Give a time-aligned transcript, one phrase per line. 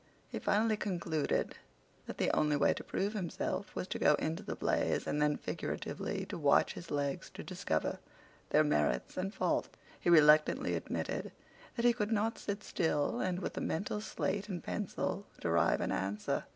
[0.29, 1.57] He finally concluded
[2.07, 5.37] that the only way to prove himself was to go into the blaze, and then
[5.37, 7.99] figuratively to watch his legs to discover
[8.49, 9.69] their merits and faults.
[9.99, 11.31] He reluctantly admitted
[11.75, 15.91] that he could not sit still and with a mental slate and pencil derive an
[15.91, 16.45] answer.